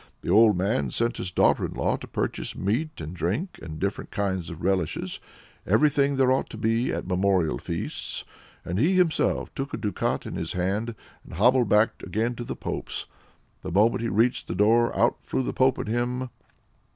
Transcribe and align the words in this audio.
The 0.21 0.31
old 0.31 0.57
man 0.57 0.89
sent 0.89 1.17
his 1.17 1.29
daughter 1.29 1.63
in 1.63 1.75
law 1.75 1.95
to 1.97 2.07
purchase 2.07 2.55
meat 2.55 2.99
and 2.99 3.15
drink 3.15 3.59
and 3.61 3.77
different 3.79 4.09
kind 4.09 4.39
of 4.49 4.63
relishes 4.63 5.19
everything 5.63 6.15
there 6.15 6.31
ought 6.31 6.49
to 6.49 6.57
be 6.57 6.91
at 6.91 7.05
memorial 7.05 7.59
feasts 7.59 8.25
and 8.65 8.79
he 8.79 8.93
himself 8.95 9.53
took 9.53 9.75
a 9.75 9.77
ducat 9.77 10.25
in 10.25 10.37
his 10.37 10.53
hand 10.53 10.95
and 11.23 11.33
hobbled 11.33 11.69
back 11.69 12.01
again 12.01 12.33
to 12.37 12.43
the 12.43 12.55
pope's. 12.55 13.05
The 13.61 13.71
moment 13.71 14.01
he 14.01 14.09
reached 14.09 14.47
the 14.47 14.55
door, 14.55 14.91
out 14.97 15.17
flew 15.21 15.43
the 15.43 15.53
pope 15.53 15.77
at 15.77 15.87
him. 15.87 16.31